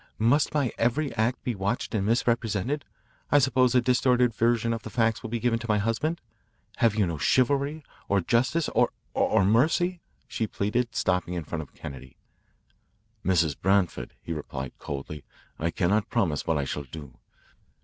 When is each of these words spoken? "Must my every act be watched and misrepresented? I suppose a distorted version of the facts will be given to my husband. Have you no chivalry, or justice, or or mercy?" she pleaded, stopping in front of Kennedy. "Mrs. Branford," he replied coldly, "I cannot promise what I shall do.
"Must 0.17 0.51
my 0.55 0.71
every 0.79 1.13
act 1.13 1.43
be 1.43 1.53
watched 1.53 1.93
and 1.93 2.07
misrepresented? 2.07 2.85
I 3.31 3.37
suppose 3.37 3.75
a 3.75 3.81
distorted 3.81 4.33
version 4.33 4.73
of 4.73 4.81
the 4.81 4.89
facts 4.89 5.21
will 5.21 5.29
be 5.29 5.39
given 5.39 5.59
to 5.59 5.69
my 5.69 5.77
husband. 5.77 6.19
Have 6.77 6.95
you 6.95 7.05
no 7.05 7.19
chivalry, 7.19 7.83
or 8.09 8.19
justice, 8.19 8.67
or 8.69 8.89
or 9.13 9.45
mercy?" 9.45 10.01
she 10.27 10.47
pleaded, 10.47 10.95
stopping 10.95 11.35
in 11.35 11.43
front 11.43 11.61
of 11.61 11.75
Kennedy. 11.75 12.17
"Mrs. 13.23 13.55
Branford," 13.61 14.15
he 14.23 14.33
replied 14.33 14.71
coldly, 14.79 15.23
"I 15.59 15.69
cannot 15.69 16.09
promise 16.09 16.47
what 16.47 16.57
I 16.57 16.63
shall 16.65 16.81
do. 16.85 17.19